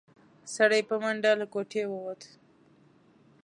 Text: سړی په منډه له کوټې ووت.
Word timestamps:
سړی 0.55 0.81
په 0.89 0.95
منډه 1.03 1.31
له 1.39 1.45
کوټې 1.53 1.83
ووت. 1.87 2.21